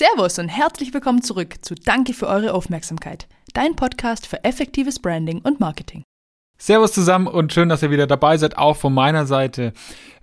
[0.00, 5.42] Servus und herzlich willkommen zurück zu Danke für eure Aufmerksamkeit, dein Podcast für effektives Branding
[5.42, 6.04] und Marketing.
[6.56, 9.74] Servus zusammen und schön, dass ihr wieder dabei seid, auch von meiner Seite.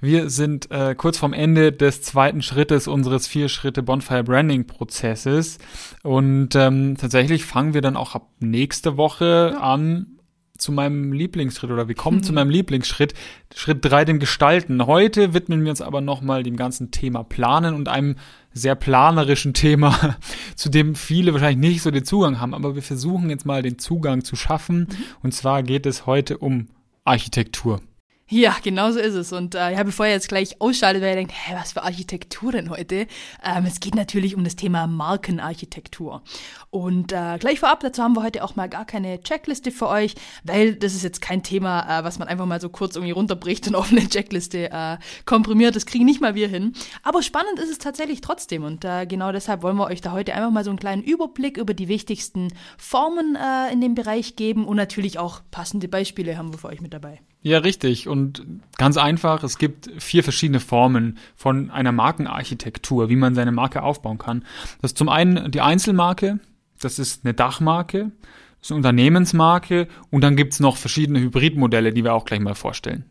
[0.02, 5.60] Wir sind äh, kurz vorm Ende des zweiten Schrittes unseres vier Schritte Bonfire Branding Prozesses
[6.02, 10.18] und ähm, tatsächlich fangen wir dann auch ab nächste Woche an
[10.58, 13.14] zu meinem Lieblingsschritt oder wir kommen zu meinem Lieblingsschritt,
[13.56, 14.86] Schritt drei dem Gestalten.
[14.86, 18.16] Heute widmen wir uns aber nochmal dem ganzen Thema Planen und einem
[18.58, 20.18] sehr planerischen Thema,
[20.56, 23.80] zu dem viele wahrscheinlich nicht so den Zugang haben, aber wir versuchen jetzt mal den
[23.80, 24.80] Zugang zu schaffen.
[24.80, 24.96] Mhm.
[25.24, 26.68] Und zwar geht es heute um
[27.06, 27.82] Architektur.
[28.30, 29.32] Ja, genau so ist es.
[29.32, 32.52] Und äh, ja, bevor ihr jetzt gleich ausschaltet, weil ihr denkt, hä, was für Architektur
[32.52, 33.08] denn heute?
[33.42, 36.22] Ähm, es geht natürlich um das Thema Markenarchitektur.
[36.70, 40.16] Und äh, gleich vorab, dazu haben wir heute auch mal gar keine Checkliste für euch,
[40.44, 43.66] weil das ist jetzt kein Thema, äh, was man einfach mal so kurz irgendwie runterbricht
[43.70, 45.78] und auf eine Checkliste äh, komprimiert.
[45.78, 46.74] Das kriegen nicht mal wir hin.
[47.04, 48.66] Aber spannend ist es tatsächlich trotzdem.
[48.66, 51.56] Und äh, genau deshalb wollen wir euch da heute einfach mal so einen kleinen Überblick
[51.56, 56.52] über die wichtigsten Formen äh, in dem Bereich geben und natürlich auch passende Beispiele haben
[56.52, 57.22] wir für euch mit dabei.
[57.42, 58.08] Ja, richtig.
[58.08, 58.46] Und
[58.78, 64.18] ganz einfach, es gibt vier verschiedene Formen von einer Markenarchitektur, wie man seine Marke aufbauen
[64.18, 64.44] kann.
[64.82, 66.40] Das ist zum einen die Einzelmarke,
[66.80, 68.12] das ist eine Dachmarke,
[68.60, 72.56] das ist eine Unternehmensmarke und dann gibt's noch verschiedene Hybridmodelle, die wir auch gleich mal
[72.56, 73.06] vorstellen.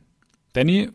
[0.52, 0.90] Danny,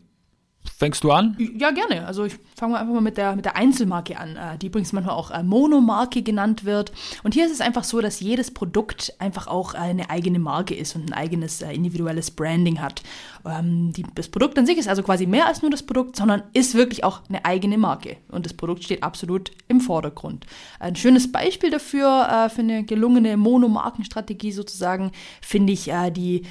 [0.64, 1.36] Fängst du an?
[1.58, 2.06] Ja, gerne.
[2.06, 5.14] Also ich fange einfach mal mit der, mit der Einzelmarke an, äh, die übrigens manchmal
[5.14, 6.92] auch äh, Monomarke genannt wird.
[7.24, 10.94] Und hier ist es einfach so, dass jedes Produkt einfach auch eine eigene Marke ist
[10.94, 13.02] und ein eigenes äh, individuelles Branding hat.
[13.44, 16.74] Ähm, das Produkt an sich ist also quasi mehr als nur das Produkt, sondern ist
[16.74, 18.16] wirklich auch eine eigene Marke.
[18.28, 20.46] Und das Produkt steht absolut im Vordergrund.
[20.78, 26.42] Ein schönes Beispiel dafür, für eine gelungene Monomarkenstrategie sozusagen, finde ich die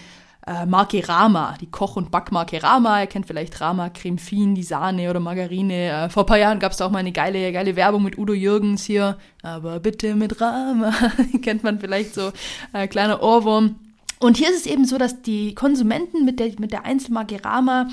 [0.48, 3.02] äh, Marke Rama, die Koch- und Backmarke Rama.
[3.02, 6.06] Ihr kennt vielleicht Rama, Creme Fine, die Sahne oder Margarine.
[6.06, 8.84] Äh, vor paar Jahren gab es auch mal eine geile, geile Werbung mit Udo Jürgens
[8.84, 9.18] hier.
[9.44, 10.94] Aber bitte mit Rama.
[11.42, 12.32] kennt man vielleicht so.
[12.74, 13.76] Äh, kleiner Ohrwurm.
[14.20, 17.88] Und hier ist es eben so, dass die Konsumenten mit der, mit der Einzelmarke Rama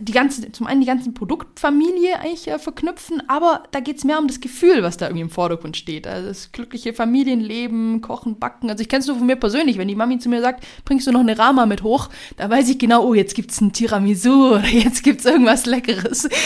[0.00, 4.18] die ganze, zum einen die ganzen Produktfamilie eigentlich äh, verknüpfen, aber da geht es mehr
[4.18, 6.06] um das Gefühl, was da irgendwie im Vordergrund steht.
[6.06, 8.70] Also das glückliche Familienleben, Kochen, Backen.
[8.70, 9.78] Also ich kenne es nur von mir persönlich.
[9.78, 12.68] Wenn die Mami zu mir sagt, bringst du noch eine Rama mit hoch, da weiß
[12.70, 16.28] ich genau, oh, jetzt gibt's ein Tiramisu oder jetzt gibt's irgendwas Leckeres.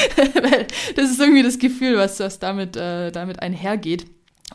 [0.97, 4.06] Das ist irgendwie das Gefühl, was, was damit, äh, damit einhergeht.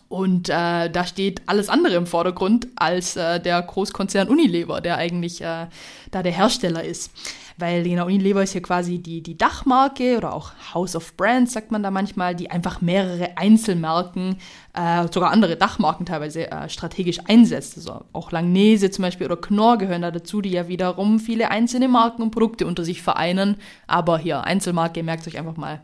[0.09, 5.41] Und äh, da steht alles andere im Vordergrund als äh, der Großkonzern Unilever, der eigentlich
[5.41, 5.67] äh,
[6.11, 7.11] da der Hersteller ist
[7.57, 11.71] weil genau Unilever ist ja quasi die, die Dachmarke oder auch House of Brands, sagt
[11.71, 14.37] man da manchmal, die einfach mehrere Einzelmarken,
[14.73, 17.77] äh, sogar andere Dachmarken teilweise äh, strategisch einsetzt.
[17.77, 21.87] Also auch Langnese zum Beispiel oder Knorr gehören da dazu, die ja wiederum viele einzelne
[21.87, 23.57] Marken und Produkte unter sich vereinen.
[23.87, 25.81] Aber hier Einzelmarke, merkt euch einfach mal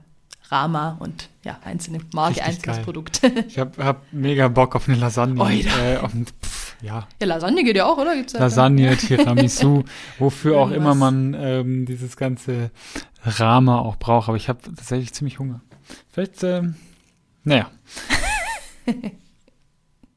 [0.51, 2.85] Rama und ja, einzelne Marke, Richtig einzelnes geil.
[2.85, 3.21] Produkt.
[3.47, 5.41] ich habe hab mega Bock auf eine Lasagne.
[5.41, 5.79] Oh, ja.
[5.79, 5.99] Äh,
[6.81, 7.07] ja.
[7.21, 8.15] ja, Lasagne geht ja auch, oder?
[8.15, 9.83] Gibt's Lasagne, Tiramisu,
[10.17, 12.71] wofür auch immer man ähm, dieses ganze
[13.23, 14.29] Rama auch braucht.
[14.29, 15.61] Aber ich habe tatsächlich ziemlich Hunger.
[16.11, 16.75] Vielleicht, ähm,
[17.43, 17.69] naja.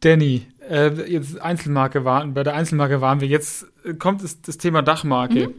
[0.00, 3.29] Danny, äh, jetzt Einzelmarke waren, bei der Einzelmarke waren wir.
[3.29, 3.67] Jetzt
[3.99, 5.49] kommt das, das Thema Dachmarke.
[5.49, 5.55] Mhm.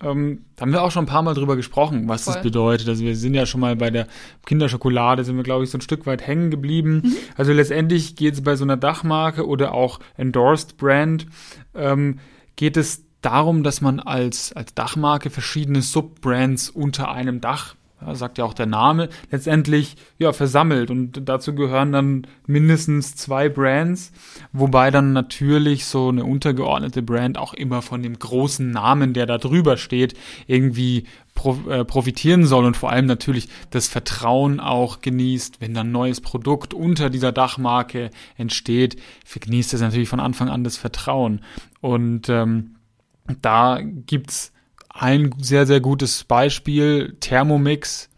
[0.00, 2.34] Ähm, da haben wir auch schon ein paar Mal drüber gesprochen, was Voll.
[2.34, 2.88] das bedeutet.
[2.88, 4.06] Also wir sind ja schon mal bei der
[4.46, 7.02] Kinderschokolade, sind wir, glaube ich, so ein Stück weit hängen geblieben.
[7.04, 7.16] Mhm.
[7.36, 11.26] Also letztendlich geht es bei so einer Dachmarke oder auch Endorsed Brand,
[11.74, 12.20] ähm,
[12.56, 18.38] geht es darum, dass man als, als Dachmarke verschiedene Subbrands unter einem Dach ja, sagt
[18.38, 20.90] ja auch der Name, letztendlich ja versammelt.
[20.90, 24.12] Und dazu gehören dann mindestens zwei Brands,
[24.52, 29.38] wobei dann natürlich so eine untergeordnete Brand auch immer von dem großen Namen, der da
[29.38, 30.14] drüber steht,
[30.46, 31.04] irgendwie
[31.68, 36.74] äh, profitieren soll und vor allem natürlich das Vertrauen auch genießt, wenn dann neues Produkt
[36.74, 38.96] unter dieser Dachmarke entsteht,
[39.38, 41.42] genießt es natürlich von Anfang an das Vertrauen.
[41.80, 42.76] Und ähm,
[43.40, 44.52] da gibt's
[44.98, 48.08] ein sehr, sehr gutes Beispiel, Thermomix,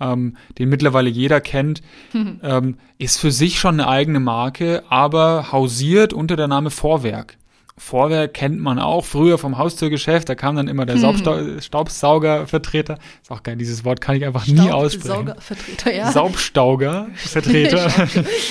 [0.00, 1.82] ähm, den mittlerweile jeder kennt,
[2.14, 7.36] ähm, ist für sich schon eine eigene Marke, aber hausiert unter der Name Vorwerk.
[7.76, 11.60] Vorwerk kennt man auch früher vom Haustürgeschäft, da kam dann immer der hm.
[11.60, 12.98] Staubsaugervertreter.
[13.22, 15.08] Ist auch geil, dieses Wort kann ich einfach nie aussprechen.
[15.08, 16.12] Saubstaugervertreter, ja.
[16.12, 17.88] Saubstaugervertreter.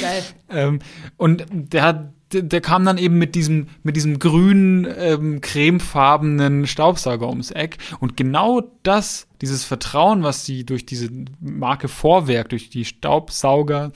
[0.02, 0.24] geil.
[0.50, 0.80] ähm,
[1.18, 6.68] und der hat der, der kam dann eben mit diesem, mit diesem grünen, ähm, cremefarbenen
[6.68, 7.78] Staubsauger ums Eck.
[8.00, 11.10] Und genau das, dieses Vertrauen, was sie durch diese
[11.40, 13.92] Marke Vorwerk, durch die Staubsauger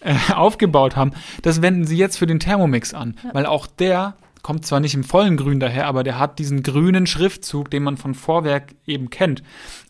[0.00, 1.12] äh, aufgebaut haben,
[1.42, 3.16] das wenden sie jetzt für den Thermomix an.
[3.24, 3.34] Ja.
[3.34, 7.06] Weil auch der kommt zwar nicht im vollen Grün daher, aber der hat diesen grünen
[7.06, 9.42] Schriftzug, den man von Vorwerk eben kennt.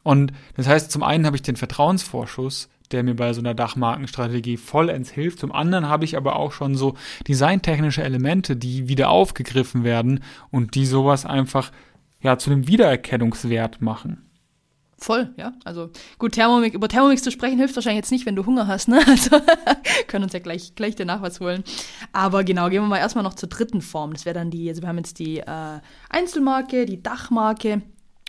[0.02, 4.56] Und das heißt, zum einen habe ich den Vertrauensvorschuss, der mir bei so einer Dachmarkenstrategie
[4.56, 5.40] vollends hilft.
[5.40, 6.94] Zum anderen habe ich aber auch schon so
[7.26, 10.20] designtechnische Elemente, die wieder aufgegriffen werden
[10.50, 11.70] und die sowas einfach
[12.20, 14.28] ja zu einem Wiedererkennungswert machen.
[15.00, 15.52] Voll, ja.
[15.64, 18.88] Also gut, Thermomix, über Thermomix zu sprechen hilft wahrscheinlich jetzt nicht, wenn du Hunger hast,
[18.88, 19.00] ne?
[19.06, 19.40] Also
[20.08, 21.62] können uns ja gleich, gleich danach was holen.
[22.12, 24.12] Aber genau, gehen wir mal erstmal noch zur dritten Form.
[24.12, 25.80] Das wäre dann die, also wir haben jetzt die äh,
[26.10, 27.82] Einzelmarke, die Dachmarke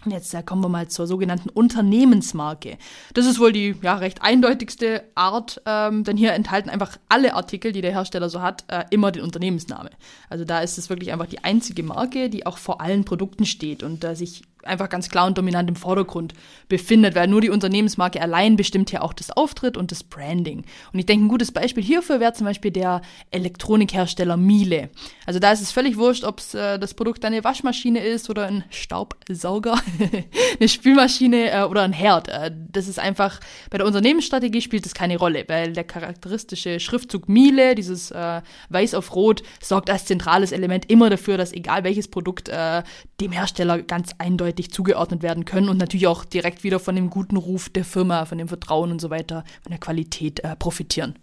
[0.06, 2.78] und jetzt äh, kommen wir mal zur sogenannten Unternehmensmarke.
[3.14, 7.74] Das ist wohl die ja, recht eindeutigste Art, ähm, denn hier enthalten einfach alle Artikel,
[7.74, 9.90] die der Hersteller so hat, äh, immer den Unternehmensname.
[10.30, 13.84] Also da ist es wirklich einfach die einzige Marke, die auch vor allen Produkten steht
[13.84, 16.34] und äh, sich einfach ganz klar und dominant im Vordergrund
[16.68, 20.66] befindet, weil nur die Unternehmensmarke allein bestimmt hier auch das Auftritt und das Branding.
[20.94, 23.02] Und ich denke, ein gutes Beispiel hierfür wäre zum Beispiel der
[23.32, 24.90] Elektronikhersteller Miele.
[25.26, 28.64] Also da ist es völlig wurscht, ob äh, das Produkt eine Waschmaschine ist oder ein
[28.70, 29.80] Staubsauger,
[30.60, 32.28] eine Spülmaschine äh, oder ein Herd.
[32.28, 33.40] Äh, das ist einfach,
[33.70, 38.94] bei der Unternehmensstrategie spielt das keine Rolle, weil der charakteristische Schriftzug Miele, dieses äh, Weiß
[38.94, 42.84] auf Rot, sorgt als zentrales Element immer dafür, dass egal welches Produkt äh,
[43.22, 47.10] dem Hersteller ganz eindeutig eindeutig zugeordnet werden können und natürlich auch direkt wieder von dem
[47.10, 51.16] guten Ruf der Firma, von dem Vertrauen und so weiter, von der Qualität äh, profitieren.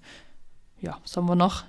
[0.81, 1.65] Ja, was haben wir noch?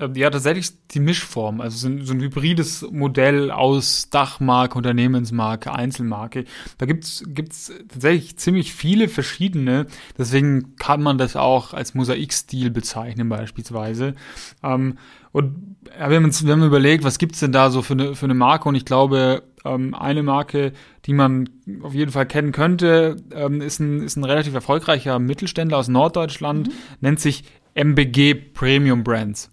[0.00, 5.72] Ähm, ja, tatsächlich die Mischform, also so ein, so ein hybrides Modell aus Dachmarke, Unternehmensmarke,
[5.72, 6.44] Einzelmarke.
[6.76, 13.28] Da gibt's gibt's tatsächlich ziemlich viele verschiedene, deswegen kann man das auch als Mosaikstil bezeichnen
[13.28, 14.14] beispielsweise.
[14.62, 14.98] Ähm,
[15.32, 18.14] und ja, wir, haben uns, wir haben überlegt, was gibt's denn da so für eine,
[18.14, 19.42] für eine Marke und ich glaube,
[19.74, 20.72] ähm, eine Marke,
[21.04, 21.48] die man
[21.82, 26.68] auf jeden Fall kennen könnte, ähm, ist, ein, ist ein relativ erfolgreicher Mittelständler aus Norddeutschland,
[26.68, 26.72] mhm.
[27.00, 27.44] nennt sich
[27.74, 29.50] MBG Premium Brands.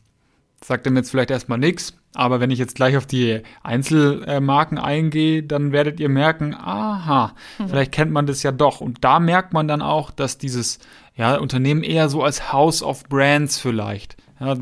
[0.64, 5.44] sagt dem jetzt vielleicht erstmal nichts, aber wenn ich jetzt gleich auf die Einzelmarken eingehe,
[5.44, 7.70] dann werdet ihr merken, aha, mhm.
[7.70, 8.82] vielleicht kennt man das ja doch.
[8.82, 10.80] Und da merkt man dann auch, dass dieses
[11.16, 14.18] ja, Unternehmen eher so als House of Brands vielleicht.
[14.40, 14.56] Ja,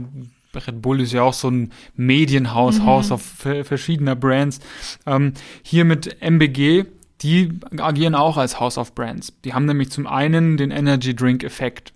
[0.56, 2.86] Red Bull ist ja auch so ein Medienhaus, mhm.
[2.86, 4.60] Haus auf verschiedener Brands.
[5.06, 6.86] Ähm, hier mit MBG,
[7.22, 9.34] die agieren auch als House of Brands.
[9.44, 11.94] Die haben nämlich zum einen den Energy Drink Effekt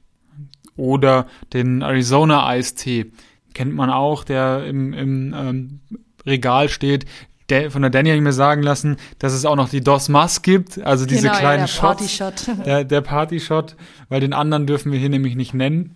[0.76, 3.12] oder den Arizona Eistee.
[3.54, 5.80] Kennt man auch, der im, im ähm,
[6.26, 7.06] Regal steht.
[7.50, 10.10] Der, von der Daniel habe ich mir sagen lassen, dass es auch noch die DOS
[10.10, 12.18] Mask gibt, also diese genau, kleinen ja, der Shots.
[12.18, 12.66] Party-Shot.
[12.66, 13.76] Der, der Party-Shot,
[14.10, 15.96] weil den anderen dürfen wir hier nämlich nicht nennen.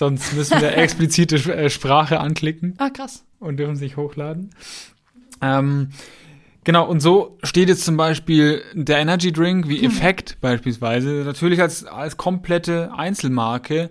[0.00, 2.72] Sonst müssen wir explizite äh, Sprache anklicken.
[2.78, 3.22] Ah, krass.
[3.38, 4.48] Und dürfen sich hochladen.
[5.42, 5.90] Ähm,
[6.64, 9.84] genau, und so steht jetzt zum Beispiel der Energy Drink wie hm.
[9.84, 13.90] Effekt beispielsweise, natürlich als, als komplette Einzelmarke.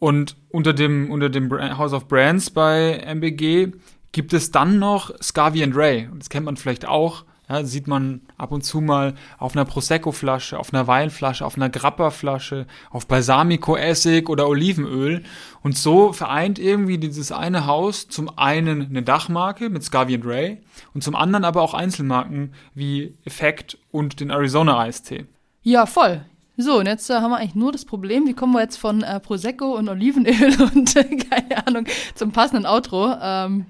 [0.00, 3.68] Und unter dem, unter dem House of Brands bei MBG
[4.10, 6.08] gibt es dann noch Scavi and Ray.
[6.18, 10.58] Das kennt man vielleicht auch ja, sieht man ab und zu mal auf einer Prosecco-Flasche,
[10.58, 15.22] auf einer Weinflasche, auf einer Grappa-Flasche, auf Balsamico-Essig oder Olivenöl.
[15.62, 20.58] Und so vereint irgendwie dieses eine Haus zum einen eine Dachmarke mit Scavi Ray
[20.94, 25.26] und zum anderen aber auch Einzelmarken wie Effekt und den Arizona Eistee.
[25.62, 26.24] Ja, voll.
[26.58, 29.02] So, und jetzt äh, haben wir eigentlich nur das Problem, wie kommen wir jetzt von
[29.02, 33.14] äh, Prosecco und Olivenöl und äh, keine Ahnung zum passenden Outro.
[33.20, 33.66] Ähm,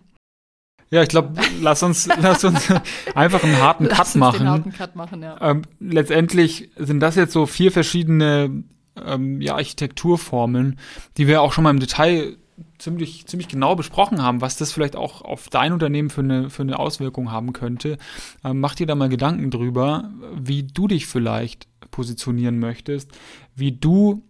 [0.90, 2.72] ja, ich glaube, lass uns, lass uns
[3.14, 4.48] einfach einen harten lass Cut machen.
[4.48, 5.36] Harten Cut machen ja.
[5.40, 8.64] ähm, letztendlich sind das jetzt so vier verschiedene
[9.04, 10.78] ähm, ja, Architekturformeln,
[11.16, 12.36] die wir auch schon mal im Detail
[12.78, 16.62] ziemlich, ziemlich genau besprochen haben, was das vielleicht auch auf dein Unternehmen für eine, für
[16.62, 17.98] eine Auswirkung haben könnte.
[18.44, 23.10] Ähm, mach dir da mal Gedanken drüber, wie du dich vielleicht positionieren möchtest,
[23.54, 24.22] wie du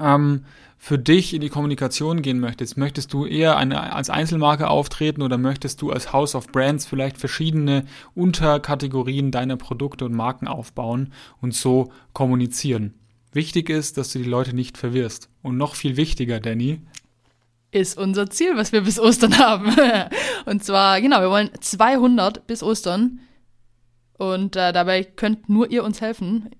[0.00, 0.44] ähm,
[0.76, 2.76] für dich in die Kommunikation gehen möchtest.
[2.76, 7.18] Möchtest du eher eine, als Einzelmarke auftreten oder möchtest du als House of Brands vielleicht
[7.18, 12.94] verschiedene Unterkategorien deiner Produkte und Marken aufbauen und so kommunizieren?
[13.32, 15.28] Wichtig ist, dass du die Leute nicht verwirrst.
[15.42, 16.80] Und noch viel wichtiger, Danny,
[17.70, 19.74] ist unser Ziel, was wir bis Ostern haben.
[20.46, 23.20] und zwar, genau, wir wollen 200 bis Ostern.
[24.16, 26.50] Und äh, dabei könnt nur ihr uns helfen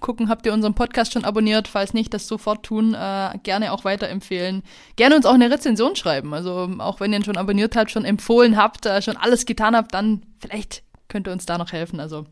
[0.00, 1.68] gucken, habt ihr unseren Podcast schon abonniert?
[1.68, 2.94] Falls nicht, das sofort tun.
[2.94, 4.62] Äh, gerne auch weiterempfehlen.
[4.96, 6.34] Gerne uns auch eine Rezension schreiben.
[6.34, 9.76] Also auch wenn ihr ihn schon abonniert habt, schon empfohlen habt, äh, schon alles getan
[9.76, 12.00] habt, dann vielleicht könnt ihr uns da noch helfen.
[12.00, 12.26] Also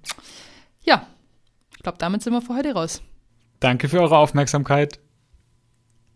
[0.83, 1.07] ja,
[1.77, 3.03] ich glaube, damit sind wir für heute raus.
[3.61, 4.99] Danke für eure Aufmerksamkeit.